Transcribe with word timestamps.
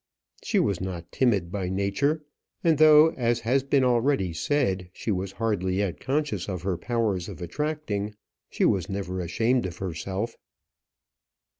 She 0.41 0.57
was 0.57 0.81
not 0.81 1.11
timid 1.11 1.51
by 1.51 1.69
nature; 1.69 2.23
and 2.63 2.79
though, 2.79 3.09
as 3.17 3.41
has 3.41 3.61
been 3.61 3.83
already 3.83 4.33
said, 4.33 4.89
she 4.93 5.11
was 5.11 5.33
hardly 5.33 5.75
yet 5.77 5.99
conscious 5.99 6.49
of 6.49 6.63
her 6.63 6.75
powers 6.75 7.29
of 7.29 7.39
attracting, 7.39 8.15
she 8.49 8.65
was 8.65 8.89
never 8.89 9.19
ashamed 9.19 9.67
of 9.67 9.77
herself. 9.77 10.37